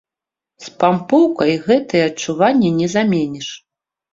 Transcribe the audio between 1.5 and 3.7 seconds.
гэтыя адчуванні не заменіш!